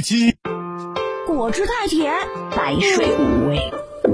[0.00, 0.36] 七。
[1.26, 2.14] 果汁太甜，
[2.56, 3.60] 白水无味。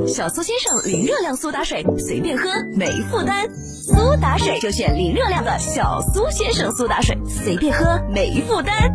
[0.07, 3.49] 小苏先生零热量苏打水，随便喝没负担。
[3.55, 8.91] 苏打水就选零热量的小苏先生苏打水，随便喝没负担。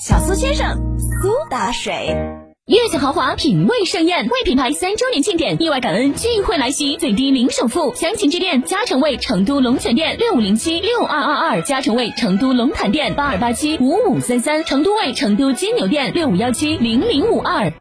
[0.00, 2.47] 小苏先生苏打水。
[2.68, 17.72] 悦享豪华，品味盛宴，为品牌三周年庆典，意外感恩聚会来袭，最低零首付，详情致电嘉诚味成都龙泉店六五零七六二二二，嘉诚味成都龙潭店八二八七五五三三，成都味成都金牛店六五幺七零零五二。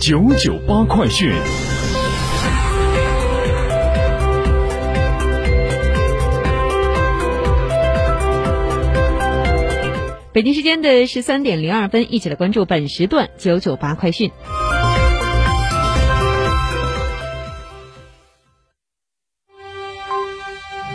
[0.00, 1.32] 九九八快讯。
[10.34, 14.32] 北京时间的十三点零二分，一起来关注本时段九九八快讯。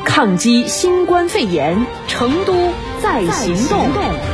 [0.04, 4.29] 抗击新冠肺炎，成都在行动。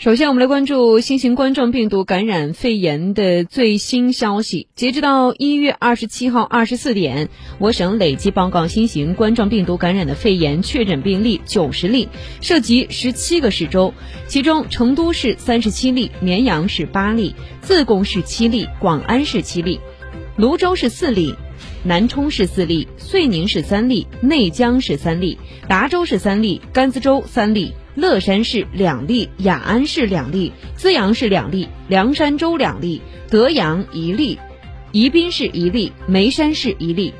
[0.00, 4.66] 首先，我们来关注新型冠状病毒感染肺炎的最新消息。
[4.74, 7.28] 截止到一月二十七号二十四点，
[7.58, 12.08] 我省累计报告新型冠状病毒感染的肺炎确诊病例九十例，
[12.40, 13.92] 涉及十七个市州，
[14.26, 19.80] 其中成都市三十七例，绵阳市八例，自贡市七例，广安市七例，
[20.38, 21.34] 泸州市四例。
[21.82, 25.38] 南充市四例，遂宁市三例，内江市三例，
[25.68, 34.38] 达州市三例，甘孜州三例，乐山市两例，雅安市两例，资阳市两例，凉山州两例，德阳一例，
[34.92, 37.12] 宜宾市一例，眉山市一例。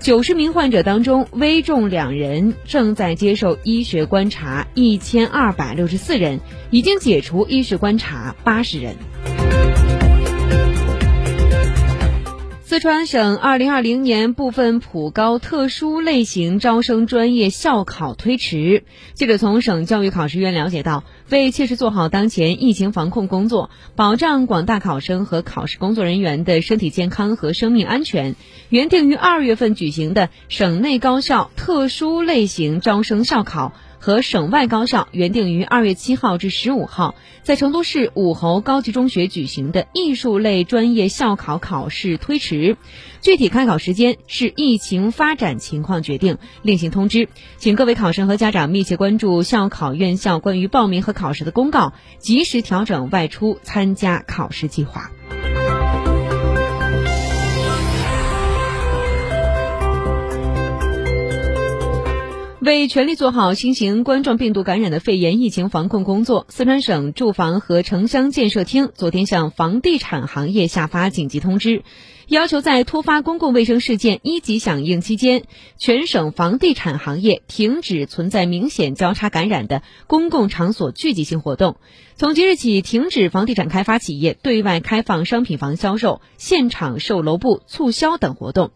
[0.00, 6.40] 九十名患者当中，危重两人正在接受医学观察，一千二百六十四人
[6.70, 8.94] 已经解除医学观察，八十人。
[12.78, 18.84] 四川省二零二零年部分普高特殊类型招生专业校考推迟。
[19.14, 28.36] 记者从省教育考试院了解到，为切实做好当前疫情防控工作，保障广大考生和考试工作人员的身体健康和生命安全，
[28.68, 33.72] 原定于二月份举行的省内高校特殊类型招生校考。
[33.98, 42.76] 和省外高校原定于二月七号至十五号在成都市武侯高级中学举行的艺术类专业校考考试推迟，
[43.20, 47.28] 具体开考时间是疫情发展情况决定，另行通知。
[47.56, 55.10] 请各位考生和家长密切关注校考院校关于报名和考试的公告，及时调整外出参加考试计划。
[62.68, 71.82] 为全力做好新型冠状病毒感染的肺炎疫情防控工作，四川省住房和城乡建设厅昨天向房地产行业下发紧急通知，
[72.26, 75.44] 要求在突发公共卫生事件一级响应期间，
[75.78, 81.76] 全省房地产行业停止存在明显交叉感染的公共场所聚集性活动。
[82.16, 88.72] 从即日起，停止房地产开发企业对外开放商品房销售、现场售楼部促销等活动。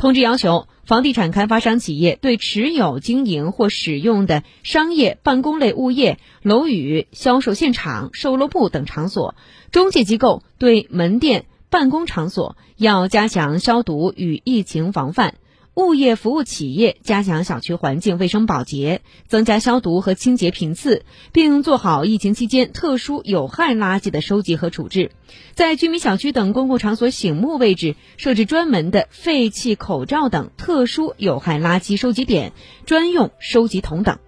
[0.00, 9.34] 通知要求，房地产开发商企业对持有、经营或使用的商业、办公类物业、楼宇、销售现场、售楼部等场所；
[9.72, 15.34] 中介机构对门店、办公场所要加强消毒与疫情防范。
[15.76, 25.10] 物业服务企业加强小区环境卫生保洁，增加消毒和清洁频次，并做好疫情期间特殊有害垃圾的收集和处置。
[25.54, 32.52] 在居民小区等公共场所醒目位置设置专门的废弃口罩等特殊有害垃圾收集点、
[32.84, 34.18] 专用收集桶等。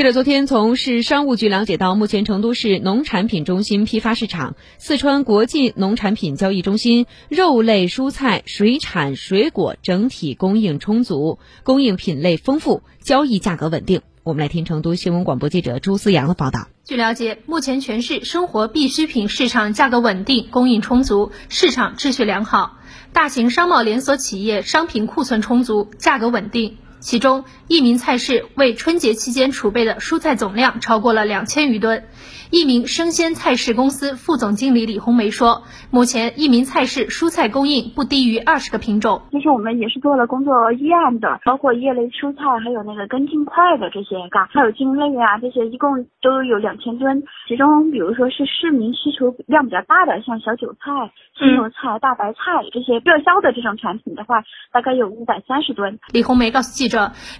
[0.00, 14.00] 记者昨天从市商务局了解到，目前成都市农产品中心批发市场、四川国际农产品交易中心肉类、蔬菜、水产、水果整体供应充足，供应品类丰富，交易价格稳定。
[14.22, 16.68] 我们来听成都新闻广播记者朱思阳的报道。
[16.82, 22.78] 据了解，目前全市生活必需品市场价格稳定，供应充足，市场秩序良好，
[23.12, 26.78] 大型商贸连锁企业商品库存充足，价格稳定。
[27.00, 32.04] 其中，益民菜市为春节期间储备的蔬菜总量超过了两千余吨。
[32.50, 35.62] 益民生鲜菜市公司副总经理李红梅说
[35.92, 39.22] ：“目前益民菜市蔬菜供应不低于二十个品种。
[39.30, 47.22] 其实我们也是做了工作预案的，包括叶类蔬菜，还有那个根茎块的这些，嘎，还有茎类啊，这些一共都有两千吨。
[47.46, 50.90] 其中，比如说是市民需求量比较大的，像小韭菜、
[51.38, 52.40] 青油菜、大白菜
[52.72, 54.42] 这些热销的这种产品的话，
[54.72, 56.89] 大概有五百三十吨。”李红梅告诉记者，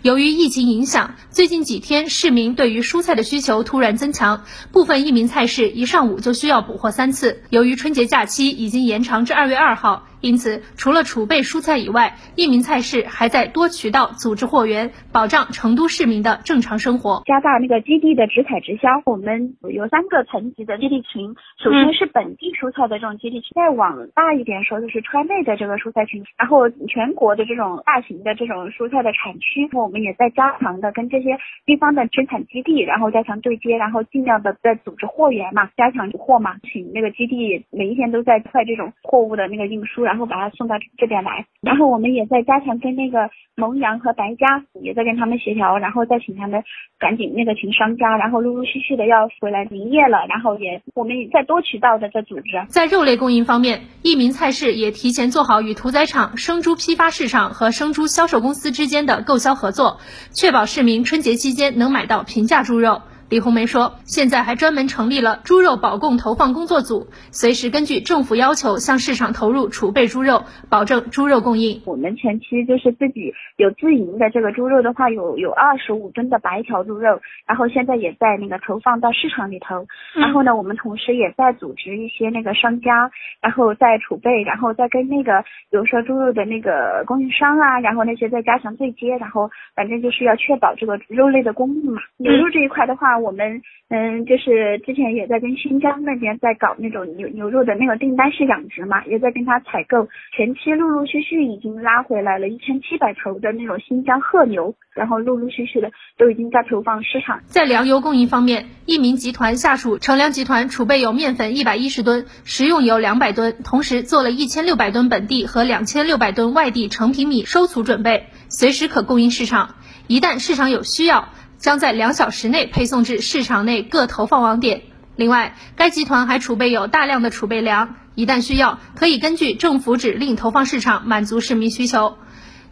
[0.02, 5.00] 由于疫情影响，最近几天市民对于蔬菜的需求突然增强，部分。
[5.00, 10.09] 益民菜市一上午就需要补货三次，由于春节假期已经延长至二月二号。
[10.20, 17.22] 因此，除了储备蔬菜以外，益民菜市还在多渠道组织货源，保障成都市民的正常生活。
[17.24, 21.34] 加大那个基地的直采直销，我们有三个层级的基地群。
[21.56, 40.09] 首先是本地蔬菜的这种基地群，再往大一点说就是川内的这个蔬菜群，然后全国的这种大型的这种蔬菜的产区，我们也在加强的跟这些地方的生产基地，然后加强对接，然后尽量的在组织货源嘛，加强补货嘛，请那个基地每一天都在快这种货物的那个运输。
[40.10, 46.64] 然后把它送到这边来，然后我们也在加强跟那个蒙阳和白家也在跟他们协调，然后再请他们
[46.98, 52.50] 赶紧那个请商家，然后陆陆续续的要回来营业了，然后也我们也在多渠道的在组织。
[52.66, 60.00] 在肉类供应方面，益民菜市也提前做好与屠宰场、生猪批发市场和生猪销售公司之间的购销合作，
[60.32, 63.02] 确保市民春节期间能买到平价猪肉。
[63.30, 71.80] 李红梅说：“现在还专门成立了猪肉保供投放工作组，随时根据政府要求向市场投入储备猪肉，保证猪肉供应。
[71.86, 79.86] 我们前期就是自己有自营的这个猪肉的话，有有二十五吨的白条猪肉，然后现在也在那个投放到市场里头。
[80.16, 85.40] 然后呢，我们同时也在组织一些那个商家，然后在储备，然后再跟那个
[85.70, 92.02] 比如说猪肉的那个供应商啊，然后那些再加强对接，然后反正就是要确保这个肉类的供应嘛。
[92.16, 107.40] 牛肉这一块的话。”我们嗯，就是之前也在跟新疆那边在搞那种牛牛肉的那个订单式养殖嘛，也在跟他采购，前期陆陆续续已经拉回来了一千七百头的那种新疆褐牛，然后陆陆续续的都已经在投放市场。
[107.46, 119.74] 在粮油供应方面，益民集团下属成粮集团储备有面粉一百一十吨，食用油两百吨，同时做了一千六百吨本地和两千六百吨外地成品米收储准备，随时可供应市场。
[120.06, 121.28] 一旦市场有需要。
[121.60, 124.82] 将在两小时内配送至市场内各投放网点。
[125.14, 132.16] 另外，该集团还储备有大量的储备粮，一旦需要，可以根据政府指令投放市场，满足市民需求。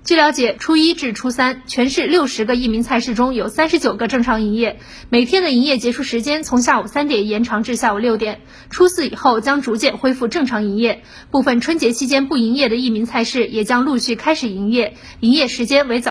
[0.05, 4.79] 据了解，初一至初三，全市六十个益民菜市中有三十九个正常营业，
[5.11, 8.41] 每天的营业结束时间从下午三点延长至下午六点。
[8.71, 16.07] 初四以后将逐渐恢复正常营业，部分春节期间不营业的益民菜市也将陆续开始营业，营业时间为早。